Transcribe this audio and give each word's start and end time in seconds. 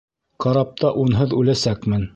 Карапта 0.45 0.93
унһыҙ 1.05 1.37
үләсәкмен. 1.43 2.09